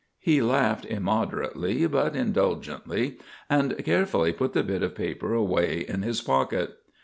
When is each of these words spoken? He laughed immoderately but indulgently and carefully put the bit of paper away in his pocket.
He 0.17 0.41
laughed 0.41 0.83
immoderately 0.85 1.85
but 1.85 2.15
indulgently 2.15 3.19
and 3.51 3.77
carefully 3.85 4.33
put 4.33 4.53
the 4.53 4.63
bit 4.63 4.81
of 4.81 4.95
paper 4.95 5.35
away 5.35 5.85
in 5.87 6.01
his 6.01 6.21
pocket. 6.21 6.73